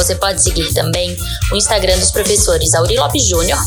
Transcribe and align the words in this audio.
Você 0.00 0.14
pode 0.14 0.42
seguir 0.42 0.72
também 0.72 1.14
o 1.52 1.56
Instagram 1.56 1.98
dos 1.98 2.10
professores 2.10 2.72
Auri 2.72 2.96
Lopes 2.96 3.28
Júnior, 3.28 3.58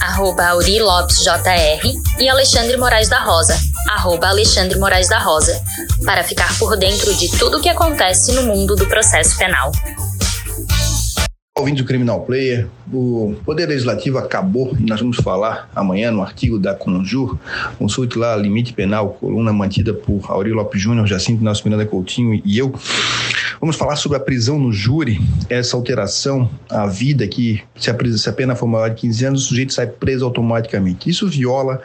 arroba 0.00 0.46
Auri 0.46 0.80
Lopes 0.80 1.18
JR, 1.18 1.86
e 2.18 2.26
Alexandre 2.26 2.74
Moraes 2.78 3.10
da 3.10 3.22
Rosa, 3.22 3.54
arroba 3.90 4.28
Alexandre 4.28 4.78
Moraes 4.78 5.10
da 5.10 5.18
Rosa, 5.18 5.60
para 6.02 6.24
ficar 6.24 6.58
por 6.58 6.74
dentro 6.78 7.14
de 7.14 7.28
tudo 7.36 7.58
o 7.58 7.60
que 7.60 7.68
acontece 7.68 8.32
no 8.32 8.44
mundo 8.44 8.74
do 8.74 8.86
processo 8.86 9.36
penal. 9.36 9.70
Ouvindo 11.56 11.80
o 11.80 11.84
Criminal 11.84 12.22
Player, 12.22 12.66
o 12.90 13.36
Poder 13.44 13.66
Legislativo 13.66 14.16
acabou 14.16 14.74
e 14.80 14.84
nós 14.88 14.98
vamos 14.98 15.18
falar 15.18 15.70
amanhã 15.76 16.10
no 16.10 16.22
artigo 16.22 16.58
da 16.58 16.74
Conjur, 16.74 17.36
consulte 17.78 18.18
lá 18.18 18.34
Limite 18.34 18.72
Penal, 18.72 19.10
coluna 19.20 19.52
mantida 19.52 19.92
por 19.92 20.22
Aurélio 20.30 20.56
Lopes 20.56 20.80
Júnior, 20.80 21.06
Jacinto 21.06 21.44
Miranda 21.44 21.84
Coutinho 21.84 22.40
e 22.42 22.58
eu. 22.58 22.74
Vamos 23.60 23.76
falar 23.76 23.96
sobre 23.96 24.16
a 24.16 24.20
prisão 24.20 24.58
no 24.58 24.72
júri, 24.72 25.20
essa 25.48 25.76
alteração 25.76 26.50
à 26.70 26.86
vida 26.86 27.26
que, 27.26 27.62
se 27.76 27.90
a, 27.90 27.96
se 28.16 28.28
a 28.28 28.32
pena 28.32 28.54
for 28.54 28.66
maior 28.66 28.90
de 28.90 28.96
15 28.96 29.24
anos, 29.26 29.44
o 29.44 29.48
sujeito 29.48 29.72
sai 29.72 29.86
preso 29.86 30.24
automaticamente. 30.24 31.08
Isso 31.08 31.28
viola 31.28 31.80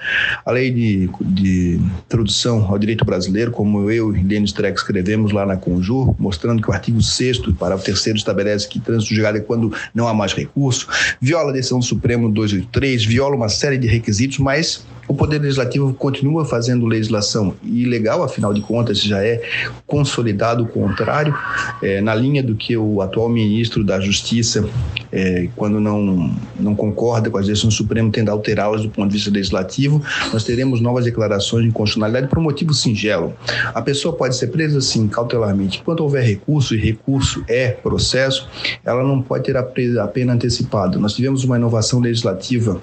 a 0.45 0.51
lei 0.51 0.71
de, 0.71 1.09
de 1.21 1.79
introdução 2.05 2.65
ao 2.67 2.77
direito 2.77 3.05
brasileiro, 3.05 3.51
como 3.51 3.89
eu 3.89 4.15
e 4.15 4.23
Lênin 4.23 4.45
Streck 4.45 4.77
escrevemos 4.77 5.31
lá 5.31 5.45
na 5.45 5.57
Conjur, 5.57 6.15
mostrando 6.19 6.61
que 6.61 6.69
o 6.69 6.73
artigo 6.73 7.01
6 7.01 7.39
para 7.59 7.75
o 7.75 7.79
terceiro 7.79 8.17
estabelece 8.17 8.67
que 8.67 8.79
trânsito 8.79 9.13
julgado 9.13 9.37
é 9.37 9.41
quando 9.41 9.73
não 9.93 10.07
há 10.07 10.13
mais 10.13 10.33
recurso, 10.33 10.87
viola 11.21 11.49
a 11.49 11.53
decisão 11.53 11.79
do 11.79 11.85
Supremo 11.85 12.29
283, 12.29 13.05
viola 13.05 13.35
uma 13.35 13.49
série 13.49 13.77
de 13.77 13.87
requisitos, 13.87 14.37
mas 14.39 14.85
o 15.09 15.15
Poder 15.15 15.41
Legislativo 15.41 15.91
continua 15.91 16.45
fazendo 16.45 16.85
legislação 16.85 17.55
ilegal, 17.63 18.21
afinal 18.21 18.53
de 18.53 18.61
contas, 18.61 19.01
já 19.01 19.25
é 19.25 19.41
consolidado 19.87 20.63
o 20.63 20.67
contrário, 20.67 21.35
é, 21.81 21.99
na 21.99 22.13
linha 22.13 22.43
do 22.43 22.53
que 22.53 22.77
o 22.77 23.01
atual 23.01 23.27
ministro 23.27 23.83
da 23.83 23.99
Justiça, 23.99 24.69
é, 25.11 25.49
quando 25.55 25.79
não, 25.79 26.31
não 26.59 26.75
concorda 26.75 27.27
com 27.27 27.39
as 27.39 27.47
decisões 27.47 27.73
do 27.73 27.77
Supremo, 27.77 28.11
tende 28.11 28.29
a 28.29 28.33
alterá-las 28.33 28.83
do 28.83 28.89
ponto 28.91 29.07
de 29.07 29.15
vista 29.15 29.31
legislativo. 29.31 29.99
Nós 30.31 30.43
teremos 30.43 30.79
novas 30.79 31.05
declarações 31.05 31.63
de 31.63 31.69
inconstitucionalidade 31.69 32.27
por 32.27 32.37
um 32.37 32.43
motivo 32.43 32.71
singelo. 32.71 33.33
A 33.73 33.81
pessoa 33.81 34.15
pode 34.15 34.35
ser 34.35 34.47
presa, 34.47 34.79
sim, 34.79 35.07
cautelarmente. 35.07 35.81
Quando 35.83 36.01
houver 36.01 36.23
recurso, 36.23 36.75
e 36.75 36.77
recurso 36.77 37.43
é 37.47 37.69
processo, 37.69 38.47
ela 38.85 39.01
não 39.03 39.23
pode 39.23 39.45
ter 39.45 39.57
a 39.57 39.63
pena 39.63 40.33
antecipada. 40.33 40.99
Nós 40.99 41.15
tivemos 41.15 41.43
uma 41.43 41.57
inovação 41.57 41.99
legislativa 41.99 42.79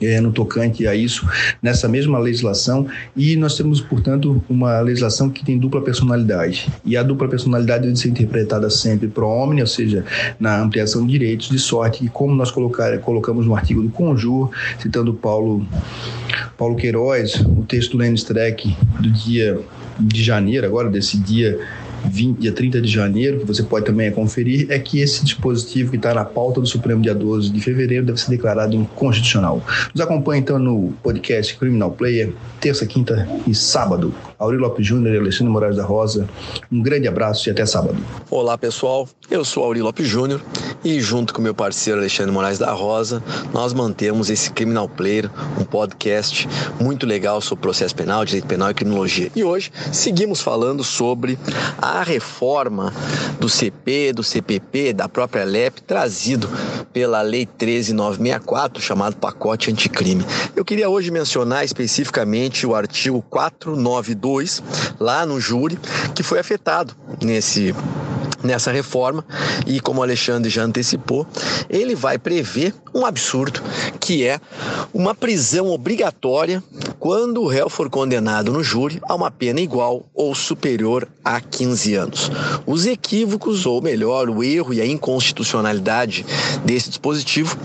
é, 0.00 0.20
no 0.20 0.32
tocante 0.32 0.86
a 0.86 0.94
isso 0.94 1.26
nessa 1.62 1.88
mesma 1.88 2.18
legislação. 2.18 2.86
E 3.16 3.36
nós 3.36 3.56
temos, 3.56 3.80
portanto, 3.80 4.42
uma 4.48 4.80
legislação 4.80 5.28
que 5.28 5.44
tem 5.44 5.58
dupla 5.58 5.80
personalidade. 5.80 6.68
E 6.84 6.96
a 6.96 7.02
dupla 7.02 7.28
personalidade 7.28 7.84
deve 7.84 7.96
ser 7.96 8.08
interpretada 8.08 8.68
sempre 8.70 9.08
pro 9.08 9.26
homem, 9.26 9.60
ou 9.60 9.66
seja, 9.66 10.04
na 10.38 10.60
ampliação 10.60 11.06
de 11.06 11.12
direitos, 11.12 11.48
de 11.48 11.58
sorte 11.58 11.96
que 11.96 12.08
como 12.08 12.34
nós 12.34 12.50
colocar, 12.50 12.96
colocamos 12.98 13.46
no 13.46 13.54
artigo 13.54 13.82
do 13.82 13.88
Conjur, 13.88 14.50
citando 14.78 15.14
Paulo, 15.14 15.66
Paulo 16.56 16.76
Queiroz, 16.76 17.40
o 17.40 17.64
texto 17.66 17.92
do 17.92 17.98
Lenny 17.98 18.16
Streck 18.16 18.76
do 19.00 19.10
dia 19.10 19.58
de 19.98 20.22
janeiro, 20.22 20.66
agora 20.66 20.90
desse 20.90 21.16
dia 21.18 21.58
20, 22.08 22.38
dia 22.38 22.52
30 22.52 22.80
de 22.80 22.88
janeiro, 22.88 23.40
que 23.40 23.46
você 23.46 23.62
pode 23.62 23.86
também 23.86 24.10
conferir, 24.10 24.66
é 24.70 24.78
que 24.78 25.00
esse 25.00 25.24
dispositivo 25.24 25.90
que 25.90 25.96
está 25.96 26.14
na 26.14 26.24
pauta 26.24 26.60
do 26.60 26.66
Supremo 26.66 27.02
dia 27.02 27.14
12 27.14 27.50
de 27.50 27.60
fevereiro 27.60 28.04
deve 28.06 28.20
ser 28.20 28.30
declarado 28.30 28.74
inconstitucional. 28.74 29.62
Nos 29.94 30.00
acompanhe 30.00 30.40
então 30.40 30.58
no 30.58 30.92
podcast 31.02 31.56
Criminal 31.56 31.90
Player, 31.90 32.32
terça, 32.60 32.86
quinta 32.86 33.28
e 33.46 33.54
sábado. 33.54 34.14
Aurélio 34.38 34.64
Lopes 34.64 34.86
Júnior 34.86 35.14
e 35.14 35.18
Alexandre 35.18 35.52
Moraes 35.52 35.76
da 35.76 35.84
Rosa. 35.84 36.28
Um 36.70 36.82
grande 36.82 37.08
abraço 37.08 37.48
e 37.48 37.50
até 37.50 37.64
sábado. 37.64 37.96
Olá 38.30 38.56
pessoal, 38.58 39.08
eu 39.30 39.44
sou 39.44 39.64
Aurélio 39.64 39.84
Lopes 39.84 40.06
Júnior 40.06 40.42
e 40.84 41.00
junto 41.00 41.34
com 41.34 41.42
meu 41.42 41.54
parceiro 41.54 42.00
Alexandre 42.00 42.32
Moraes 42.32 42.58
da 42.58 42.72
Rosa, 42.72 43.22
nós 43.52 43.72
mantemos 43.72 44.30
esse 44.30 44.50
Criminal 44.50 44.88
Player, 44.88 45.30
um 45.60 45.64
podcast 45.64 46.48
muito 46.80 47.06
legal 47.06 47.40
sobre 47.40 47.62
processo 47.62 47.94
penal, 47.94 48.24
direito 48.24 48.46
penal 48.46 48.70
e 48.70 48.74
criminologia. 48.74 49.30
E 49.34 49.42
hoje 49.42 49.72
seguimos 49.92 50.40
falando 50.40 50.84
sobre 50.84 51.38
a 51.78 52.02
reforma 52.02 52.92
do 53.40 53.48
CP, 53.48 54.12
do 54.12 54.22
CPP, 54.22 54.92
da 54.92 55.08
própria 55.08 55.44
LEP, 55.44 55.82
trazido 55.82 56.48
pela 56.92 57.20
Lei 57.20 57.44
13964, 57.44 58.82
chamado 58.82 59.16
pacote 59.16 59.70
anticrime. 59.70 60.24
Eu 60.54 60.64
queria 60.64 60.88
hoje 60.88 61.10
mencionar 61.10 61.64
especificamente 61.64 62.66
o 62.66 62.74
artigo 62.74 63.22
492, 63.28 64.62
lá 64.98 65.26
no 65.26 65.40
júri, 65.40 65.78
que 66.14 66.22
foi 66.22 66.38
afetado 66.38 66.94
nesse 67.22 67.74
nessa 68.46 68.72
reforma 68.72 69.24
e 69.66 69.80
como 69.80 70.00
o 70.00 70.02
Alexandre 70.02 70.48
já 70.50 70.62
antecipou, 70.62 71.26
ele 71.68 71.94
vai 71.94 72.18
prever 72.18 72.74
um 72.94 73.04
absurdo 73.04 73.62
que 74.00 74.26
é 74.26 74.40
uma 74.94 75.14
prisão 75.14 75.68
obrigatória 75.68 76.62
quando 76.98 77.42
o 77.42 77.46
réu 77.46 77.68
for 77.68 77.90
condenado 77.90 78.52
no 78.52 78.62
júri 78.62 79.00
a 79.02 79.14
uma 79.14 79.30
pena 79.30 79.60
igual 79.60 80.06
ou 80.14 80.34
superior 80.34 81.06
a 81.24 81.40
15 81.40 81.94
anos. 81.94 82.30
Os 82.66 82.86
equívocos, 82.86 83.66
ou 83.66 83.82
melhor, 83.82 84.30
o 84.30 84.42
erro 84.42 84.72
e 84.72 84.80
a 84.80 84.86
inconstitucionalidade 84.86 86.24
desse 86.64 86.88
dispositivo 86.88 87.56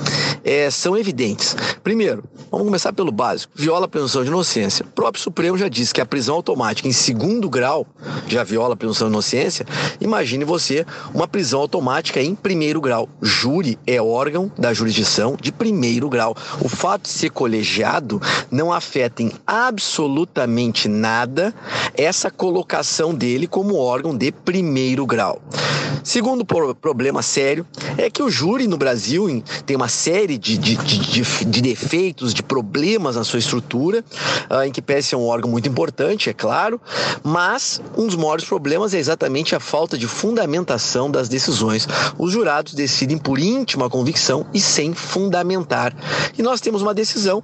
é, 0.44 0.70
são 0.70 0.98
evidentes. 0.98 1.56
Primeiro, 1.84 2.24
vamos 2.52 2.68
começar 2.68 2.92
pelo 2.94 3.12
básico: 3.12 3.54
viola 3.56 3.86
a 3.86 3.88
presunção 3.88 4.24
de 4.24 4.30
inocência. 4.30 4.86
O 4.86 4.90
próprio 4.90 5.24
Supremo 5.24 5.58
já 5.58 5.70
disse 5.70 5.94
que 5.94 6.02
a 6.02 6.06
prisão 6.06 6.36
automática 6.36 6.88
em 6.88 6.92
segundo 6.92 7.50
grau 7.50 7.88
já 8.28 8.44
viola 8.44 8.74
a 8.74 8.78
presunção 8.78 9.08
de 9.08 9.14
inocência. 9.14 9.66
Imagine 10.00 10.44
você 10.44 10.86
uma 11.14 11.28
prisão 11.28 11.62
automática 11.62 12.22
em 12.22 12.36
primeiro 12.36 12.82
grau. 12.82 13.08
Júri 13.22 13.80
é 13.88 14.02
órgão 14.02 14.52
da 14.58 14.74
jurisdição 14.74 15.38
de 15.40 15.52
primeiro 15.52 16.10
grau. 16.10 16.36
O 16.60 16.68
fato 16.68 17.04
de 17.04 17.10
ser 17.10 17.30
colegiado 17.30 18.22
não 18.52 18.74
afeta 18.74 19.24
em 19.24 19.32
absolutamente 19.48 20.88
nada 20.88 21.54
essa 21.96 22.30
colocação 22.30 23.14
dele 23.14 23.48
como 23.48 23.76
órgão 23.76 24.16
de 24.16 24.32
primeiro 24.32 25.06
grau. 25.06 25.42
Segundo 26.04 26.46
problema 26.46 27.22
sério 27.22 27.66
é 27.98 28.10
que 28.10 28.22
o 28.22 28.30
júri 28.30 28.68
no 28.68 28.78
Brasil 28.78 29.44
tem 29.66 29.76
uma 29.76 29.88
série 29.88 30.38
de, 30.38 30.58
de, 30.58 30.76
de, 30.76 31.46
de 31.46 31.62
defeitos, 31.62 32.34
de 32.34 32.44
problemas 32.44 33.16
na 33.16 33.24
sua 33.24 33.40
estrutura, 33.40 34.04
uh, 34.50 34.64
em 34.64 34.72
que 34.72 34.82
pese 34.82 35.14
é 35.14 35.18
um 35.18 35.26
órgão 35.26 35.50
muito 35.50 35.70
importante, 35.70 36.30
é 36.30 36.34
claro, 36.34 36.80
mas 37.24 37.82
um 37.98 38.08
dos 38.08 38.16
maiores 38.16 38.46
problemas 38.46 38.94
é 38.94 38.98
exatamente 38.98 39.56
a 39.56 39.60
falta 39.60 39.98
de 39.98 40.08
fundamentação 40.08 41.10
das 41.10 41.30
decisões. 41.30 41.88
Os 42.18 42.32
jurados 42.32 42.74
decidem 42.74 43.18
por 43.18 43.40
íntima 43.40 43.90
convicção 43.90 44.46
e 44.54 44.60
sem 44.60 44.94
fundamentar. 44.94 45.96
E 46.38 46.42
nós 46.42 46.62
temos 46.62 46.82
uma 46.82 46.94
decisão 46.94 47.44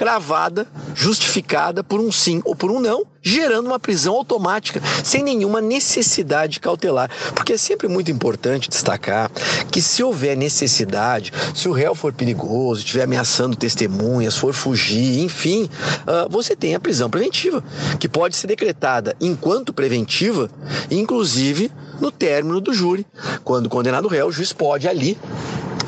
cravada, 0.00 0.66
justificada 0.94 1.84
por 1.84 2.00
um 2.00 2.10
sim 2.10 2.40
ou 2.46 2.56
por 2.56 2.70
um 2.70 2.80
não, 2.80 3.04
gerando 3.20 3.66
uma 3.66 3.78
prisão 3.78 4.14
automática, 4.14 4.80
sem 5.04 5.22
nenhuma 5.22 5.60
necessidade 5.60 6.58
cautelar. 6.58 7.10
Porque 7.34 7.52
é 7.52 7.58
sempre 7.58 7.86
muito 7.86 8.10
importante 8.10 8.70
destacar 8.70 9.30
que 9.70 9.82
se 9.82 10.02
houver 10.02 10.38
necessidade, 10.38 11.30
se 11.54 11.68
o 11.68 11.72
réu 11.72 11.94
for 11.94 12.14
perigoso, 12.14 12.80
estiver 12.80 13.02
ameaçando 13.02 13.54
testemunhas, 13.54 14.38
for 14.38 14.54
fugir, 14.54 15.20
enfim, 15.20 15.64
uh, 15.64 16.30
você 16.30 16.56
tem 16.56 16.74
a 16.74 16.80
prisão 16.80 17.10
preventiva, 17.10 17.62
que 17.98 18.08
pode 18.08 18.36
ser 18.36 18.46
decretada 18.46 19.14
enquanto 19.20 19.70
preventiva, 19.70 20.50
inclusive 20.90 21.70
no 22.00 22.10
término 22.10 22.58
do 22.58 22.72
júri. 22.72 23.06
Quando 23.44 23.68
condenado 23.68 24.06
o 24.06 24.08
réu, 24.08 24.28
o 24.28 24.32
juiz 24.32 24.50
pode 24.50 24.88
ali 24.88 25.18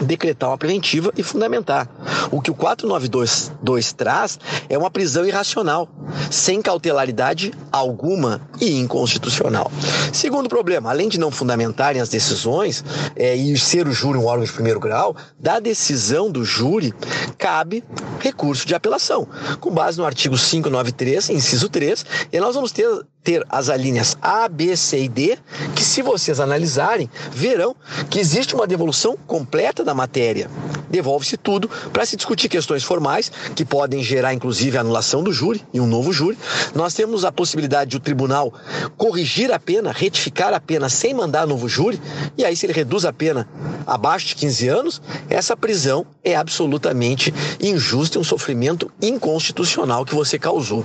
decretar 0.03 0.51
uma 0.51 0.59
preventiva 0.59 1.13
e 1.17 1.23
fundamentar. 1.23 1.89
O 2.31 2.41
que 2.41 2.51
o 2.51 2.55
492 2.55 3.93
traz 3.93 4.39
é 4.69 4.77
uma 4.77 4.91
prisão 4.91 5.25
irracional, 5.27 5.89
sem 6.31 6.61
cautelaridade 6.61 7.53
alguma 7.71 8.41
e 8.61 8.79
inconstitucional. 8.79 9.71
Segundo 10.13 10.49
problema, 10.49 10.91
além 10.91 11.09
de 11.09 11.19
não 11.19 11.31
fundamentarem 11.31 12.01
as 12.01 12.09
decisões 12.09 12.85
é, 13.17 13.35
e 13.35 13.59
ser 13.59 13.87
o 13.87 13.93
júri 13.93 14.19
um 14.19 14.27
órgão 14.27 14.45
de 14.45 14.53
primeiro 14.53 14.81
grau, 14.81 15.17
da 15.39 15.59
decisão 15.59 16.31
do 16.31 16.45
júri 16.45 16.95
cabe 17.39 17.83
recurso 18.21 18.67
de 18.67 18.75
apelação, 18.75 19.27
com 19.61 19.71
base 19.71 19.99
no 19.99 20.05
artigo 20.05 20.37
593, 20.37 21.31
inciso 21.31 21.69
3, 21.69 22.05
e 22.33 22.41
nós 22.41 22.55
vamos 22.55 22.73
ter 22.73 22.87
ter 23.23 23.47
as 23.49 23.69
alíneas 23.69 24.17
A, 24.21 24.49
B, 24.49 24.77
C 24.77 25.05
e 25.05 25.09
D, 25.09 25.39
que 25.77 25.85
se 25.85 26.03
vocês 26.03 26.41
analisarem, 26.41 27.09
verão 27.31 27.75
que 28.11 28.19
existe 28.19 28.53
uma 28.53 28.67
devolução 28.67 29.17
completa 29.27 29.85
da 29.85 29.95
matéria 29.95 30.51
devolve-se 30.93 31.37
tudo 31.37 31.69
para 31.93 32.07
se 32.07 32.17
discutir 32.17 32.49
questões 32.49 32.85
formais 32.85 33.33
que 33.57 33.65
podem 33.65 34.05
gerar 34.05 34.35
inclusive 34.35 34.77
a 34.77 34.83
anulação 34.83 35.25
do 35.25 35.33
júri 35.33 35.63
e 35.73 35.81
um 35.81 35.87
novo 35.87 36.13
júri. 36.13 36.39
Nós 36.75 36.95
temos 36.95 37.25
a 37.25 37.33
possibilidade 37.33 37.91
de 37.91 37.97
o 37.97 38.01
tribunal 38.01 38.53
corrigir 38.97 39.51
a 39.51 39.59
pena, 39.59 39.91
retificar 39.91 40.53
a 40.53 40.61
pena 40.61 40.89
sem 40.89 41.15
mandar 41.15 41.47
novo 41.47 41.69
júri, 41.69 42.01
e 42.37 42.45
aí 42.45 42.55
se 42.55 42.67
ele 42.67 42.73
reduz 42.73 43.05
a 43.05 43.13
pena 43.13 43.49
abaixo 43.87 44.29
de 44.29 44.37
15 44.37 44.69
anos, 44.69 45.03
essa 45.29 45.57
prisão 45.57 46.07
é 46.23 46.37
absolutamente 46.37 47.33
injusta 47.61 48.19
e 48.19 48.21
um 48.21 48.25
sofrimento 48.25 48.91
inconstitucional 49.01 50.05
que 50.05 50.15
você 50.15 50.39
causou. 50.39 50.85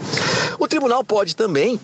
O 0.57 0.67
tribunal 0.67 1.03
pode 1.03 1.35
também 1.35 1.79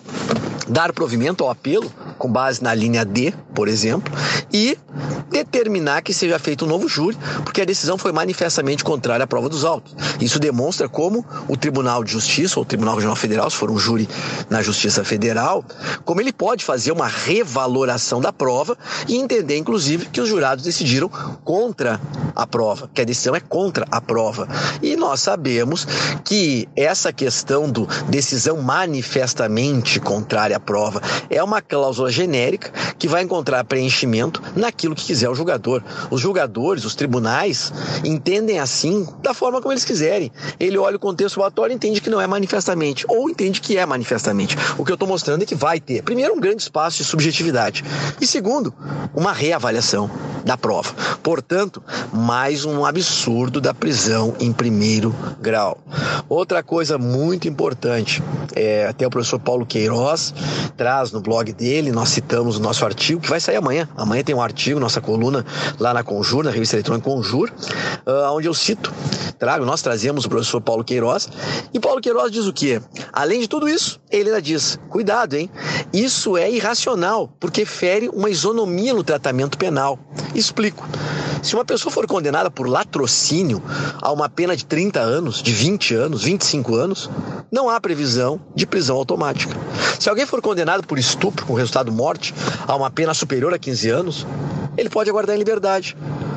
dar 0.68 0.92
provimento 0.92 1.44
ao 1.44 1.50
apelo 1.50 1.92
com 2.18 2.30
base 2.30 2.62
na 2.62 2.74
linha 2.74 3.04
D, 3.04 3.32
por 3.54 3.68
exemplo, 3.68 4.12
e 4.52 4.78
determinar 5.30 6.02
que 6.02 6.14
seja 6.14 6.38
feito 6.38 6.64
um 6.64 6.68
novo 6.68 6.88
júri, 6.88 7.16
porque 7.44 7.60
a 7.62 7.64
decisão 7.64 7.98
foi 7.98 8.12
manifestamente 8.12 8.84
contrária 8.84 9.24
à 9.24 9.26
prova 9.26 9.48
dos 9.48 9.64
autos. 9.64 9.94
Isso 10.20 10.38
demonstra 10.38 10.88
como 10.88 11.24
o 11.48 11.56
Tribunal 11.56 12.04
de 12.04 12.12
Justiça, 12.12 12.58
ou 12.58 12.62
o 12.62 12.66
Tribunal 12.66 12.94
Regional 12.94 13.16
Federal, 13.16 13.50
se 13.50 13.56
for 13.56 13.70
um 13.70 13.78
júri 13.78 14.08
na 14.48 14.62
Justiça 14.62 15.04
Federal, 15.04 15.64
como 16.04 16.20
ele 16.20 16.32
pode 16.32 16.64
fazer 16.64 16.92
uma 16.92 17.08
revaloração 17.08 18.20
da 18.20 18.32
prova 18.32 18.76
e 19.08 19.16
entender, 19.16 19.56
inclusive, 19.56 20.06
que 20.06 20.20
os 20.20 20.28
jurados 20.28 20.64
decidiram 20.64 21.08
contra 21.44 22.00
a 22.34 22.46
prova, 22.46 22.88
que 22.92 23.00
a 23.00 23.04
decisão 23.04 23.34
é 23.34 23.40
contra 23.40 23.86
a 23.90 24.00
prova. 24.00 24.48
E 24.82 24.96
nós 24.96 25.20
sabemos 25.20 25.86
que 26.24 26.68
essa 26.76 27.12
questão 27.12 27.68
do 27.68 27.86
decisão 28.08 28.60
manifestamente 28.62 30.00
contrária 30.00 30.53
à 30.54 30.60
prova 30.60 31.00
é 31.28 31.42
uma 31.42 31.60
cláusula 31.60 32.10
genérica 32.10 32.70
que 32.98 33.08
vai 33.08 33.22
encontrar 33.22 33.64
preenchimento 33.64 34.42
naquilo 34.56 34.94
que 34.94 35.04
quiser 35.04 35.28
o 35.28 35.34
julgador. 35.34 35.82
Os 36.10 36.20
julgadores, 36.20 36.84
os 36.84 36.94
tribunais, 36.94 37.72
entendem 38.04 38.58
assim 38.58 39.06
da 39.22 39.34
forma 39.34 39.60
como 39.60 39.72
eles 39.72 39.84
quiserem. 39.84 40.30
Ele 40.58 40.78
olha 40.78 40.96
o 40.96 41.00
contexto 41.00 41.34
probatório 41.34 41.72
e 41.72 41.76
entende 41.76 42.00
que 42.00 42.10
não 42.10 42.20
é 42.20 42.26
manifestamente, 42.26 43.04
ou 43.08 43.28
entende 43.28 43.60
que 43.60 43.76
é 43.76 43.84
manifestamente. 43.84 44.56
O 44.78 44.84
que 44.84 44.90
eu 44.90 44.94
estou 44.94 45.08
mostrando 45.08 45.42
é 45.42 45.46
que 45.46 45.54
vai 45.54 45.80
ter, 45.80 46.02
primeiro, 46.02 46.34
um 46.34 46.40
grande 46.40 46.62
espaço 46.62 46.98
de 46.98 47.04
subjetividade, 47.04 47.84
e 48.20 48.26
segundo, 48.26 48.72
uma 49.14 49.32
reavaliação 49.32 50.10
da 50.44 50.56
prova. 50.56 50.92
Portanto, 51.22 51.82
mais 52.12 52.64
um 52.64 52.84
absurdo 52.84 53.60
da 53.60 53.72
prisão 53.72 54.34
em 54.38 54.52
primeiro 54.52 55.14
grau. 55.40 55.78
Outra 56.28 56.62
coisa 56.62 56.96
muito 56.96 57.46
importante, 57.46 58.22
é, 58.54 58.86
até 58.86 59.06
o 59.06 59.10
professor 59.10 59.38
Paulo 59.38 59.66
Queiroz 59.66 60.34
traz 60.76 61.12
no 61.12 61.20
blog 61.20 61.52
dele, 61.52 61.92
nós 61.92 62.08
citamos 62.08 62.56
o 62.56 62.60
nosso 62.60 62.84
artigo, 62.84 63.20
que 63.20 63.28
vai 63.28 63.40
sair 63.40 63.56
amanhã. 63.56 63.88
Amanhã 63.96 64.22
tem 64.22 64.34
um 64.34 64.40
artigo, 64.40 64.80
nossa 64.80 65.00
coluna 65.00 65.44
lá 65.78 65.92
na 65.92 66.02
Conjur, 66.02 66.44
na 66.44 66.50
revista 66.50 66.76
eletrônica 66.76 67.08
Conjur, 67.08 67.50
uh, 68.06 68.32
onde 68.32 68.48
eu 68.48 68.54
cito, 68.54 68.92
trago, 69.38 69.64
nós 69.64 69.82
trazemos 69.82 70.24
o 70.24 70.28
professor 70.28 70.60
Paulo 70.60 70.82
Queiroz, 70.82 71.28
e 71.72 71.78
Paulo 71.78 72.00
Queiroz 72.00 72.32
diz 72.32 72.46
o 72.46 72.52
quê? 72.52 72.80
Além 73.12 73.40
de 73.40 73.48
tudo 73.48 73.68
isso, 73.68 74.00
ele 74.10 74.30
ainda 74.30 74.40
diz, 74.40 74.78
cuidado, 74.88 75.34
hein? 75.34 75.50
Isso 75.92 76.36
é 76.36 76.50
irracional, 76.50 77.28
porque 77.38 77.64
fere 77.64 78.08
uma 78.08 78.30
isonomia 78.30 78.94
no 78.94 79.04
tratamento 79.04 79.58
penal. 79.58 79.98
Explico. 80.34 80.86
Se 81.44 81.54
uma 81.54 81.64
pessoa 81.64 81.92
for 81.92 82.06
condenada 82.06 82.50
por 82.50 82.66
latrocínio 82.66 83.62
a 84.00 84.10
uma 84.10 84.30
pena 84.30 84.56
de 84.56 84.64
30 84.64 84.98
anos, 84.98 85.42
de 85.42 85.52
20 85.52 85.94
anos, 85.94 86.24
25 86.24 86.74
anos, 86.74 87.10
não 87.52 87.68
há 87.68 87.78
previsão 87.78 88.40
de 88.54 88.66
prisão 88.66 88.96
automática. 88.96 89.54
Se 90.00 90.08
alguém 90.08 90.24
for 90.24 90.40
condenado 90.40 90.86
por 90.86 90.98
estupro 90.98 91.44
com 91.44 91.52
resultado 91.52 91.92
morte 91.92 92.34
a 92.66 92.74
uma 92.74 92.90
pena 92.90 93.12
superior 93.12 93.52
a 93.52 93.58
15 93.58 93.90
anos, 93.90 94.26
ele 94.74 94.88
pode 94.88 95.10
aguardar 95.10 95.36
em 95.36 95.38
liberdade, 95.38 95.94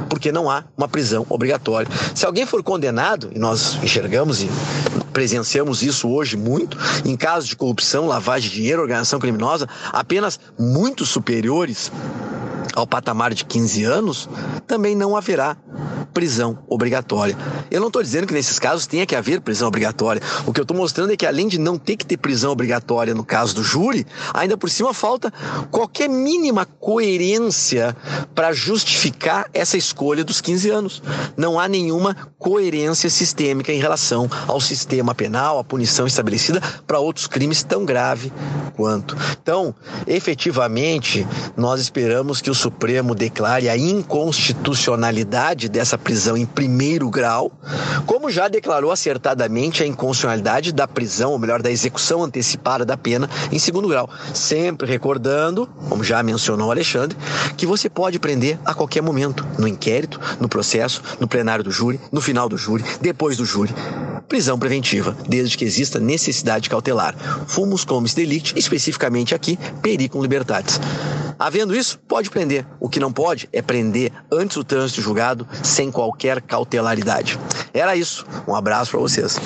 porque 0.09 0.30
não 0.30 0.50
há 0.50 0.65
uma 0.75 0.89
prisão 0.89 1.25
obrigatória. 1.30 1.88
Se 2.13 2.25
alguém 2.25 2.45
for 2.45 2.62
condenado, 2.62 3.30
e 3.33 3.39
nós 3.39 3.75
enxergamos 3.81 4.44
e 4.44 4.50
presenciamos 5.13 5.81
isso 5.83 6.09
hoje 6.09 6.36
muito, 6.36 6.77
em 7.06 7.15
casos 7.15 7.48
de 7.48 7.56
corrupção, 7.56 8.07
lavagem 8.07 8.50
de 8.50 8.57
dinheiro, 8.57 8.81
organização 8.81 9.19
criminosa, 9.19 9.69
apenas 9.94 10.38
muito 10.59 11.06
superiores 11.06 11.89
ao 12.77 12.85
patamar 12.85 13.33
de 13.33 13.44
15 13.44 13.83
anos, 13.85 14.29
também 14.68 14.95
não 14.95 15.18
haverá 15.18 15.57
prisão 16.17 16.57
obrigatória. 16.67 17.37
Eu 17.69 17.79
não 17.79 17.89
estou 17.89 18.01
dizendo 18.01 18.25
que 18.25 18.33
nesses 18.33 18.57
casos 18.57 18.87
tenha 18.87 19.05
que 19.05 19.15
haver 19.15 19.39
prisão 19.39 19.67
obrigatória. 19.67 20.19
O 20.47 20.51
que 20.51 20.59
eu 20.59 20.63
estou 20.63 20.75
mostrando 20.75 21.13
é 21.13 21.15
que 21.15 21.27
além 21.27 21.47
de 21.47 21.59
não 21.59 21.77
ter 21.77 21.95
que 21.95 22.03
ter 22.03 22.17
prisão 22.17 22.51
obrigatória 22.51 23.13
no 23.13 23.23
caso 23.23 23.53
do 23.53 23.63
júri, 23.63 24.03
ainda 24.33 24.57
por 24.57 24.67
cima 24.67 24.95
falta 24.95 25.31
qualquer 25.69 26.09
mínima 26.09 26.65
coerência 26.65 27.95
para 28.33 28.51
justificar 28.51 29.47
essa 29.53 29.77
escolha 29.77 30.23
dos 30.23 30.41
15 30.41 30.69
anos. 30.71 31.03
Não 31.37 31.59
há 31.59 31.67
nenhuma 31.67 32.17
coerência 32.39 33.11
sistêmica 33.11 33.71
em 33.71 33.79
relação 33.79 34.27
ao 34.47 34.59
sistema 34.59 35.13
penal, 35.13 35.59
à 35.59 35.63
punição 35.63 36.07
estabelecida 36.07 36.59
para 36.87 36.97
outros 36.97 37.27
crimes 37.27 37.61
tão 37.61 37.85
grave 37.85 38.33
quanto. 38.75 39.15
Então, 39.39 39.75
efetivamente, 40.07 41.27
nós 41.55 41.79
esperamos 41.79 42.41
que 42.41 42.49
o 42.49 42.55
Supremo 42.55 43.13
declare 43.13 43.69
a 43.69 43.77
inconstitucionalidade 43.77 45.69
dessa 45.69 45.95
prisão 46.07 46.38
em 46.38 46.45
primeiro 46.45 47.09
grau, 47.09 47.51
como 48.06 48.31
já 48.31 48.48
declarou 48.48 48.94
acertadamente 48.94 49.83
a 49.83 49.86
inconstitucionalidade 49.86 50.71
da 50.71 50.88
prisão, 50.88 51.31
ou 51.31 51.38
melhor, 51.38 51.62
da 51.62 51.69
execução 51.69 52.24
antecipada 52.24 52.86
da 52.86 52.95
pena 52.95 53.30
em 53.51 53.59
segundo 53.59 53.89
grau. 53.89 54.09
Sempre 54.33 54.88
recordando, 54.88 55.68
como 55.89 56.06
já 56.06 56.24
mencionou 56.24 56.71
Alexandre, 56.71 57.18
que 57.57 57.65
você 57.65 57.89
pode 57.89 58.19
prender 58.19 58.57
a 58.63 58.74
qualquer 58.74 59.04
momento, 59.04 59.45
no 59.59 59.68
inquérito, 59.68 60.18
no 60.39 60.48
processo, 60.48 61.04
no 61.19 61.27
plenário 61.27 61.62
do 61.62 61.71
júri, 61.71 62.00
no 62.09 62.21
final 62.21 62.48
do 62.48 62.57
júri, 62.57 62.86
depois 63.01 63.36
do 63.36 63.44
júri. 63.44 63.75
Prisão 64.27 64.59
preventiva, 64.59 65.15
desde 65.27 65.57
que 65.57 65.63
exista 65.63 66.00
necessidade 66.00 66.69
cautelar. 66.69 67.15
Fumus 67.47 67.85
comis 67.85 68.13
delicti, 68.13 68.53
especificamente 68.57 69.33
aqui, 69.33 69.57
pericum 69.81 70.21
libertatis. 70.21 70.79
Havendo 71.39 71.75
isso, 71.75 72.00
pode 72.07 72.29
prender. 72.29 72.65
O 72.79 72.89
que 72.89 73.00
não 73.00 73.12
pode 73.12 73.47
é 73.53 73.62
prender 73.62 74.12
antes 74.31 74.57
do 74.57 74.63
trânsito 74.63 75.01
julgado, 75.01 75.47
sem 75.63 75.91
qualquer 75.91 76.41
cautelaridade. 76.41 77.39
Era 77.74 77.95
isso. 77.95 78.25
Um 78.47 78.56
abraço 78.56 78.91
para 78.91 79.00
vocês. 79.00 79.39